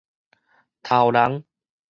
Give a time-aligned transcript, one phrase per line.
[0.81, 1.45] 頭人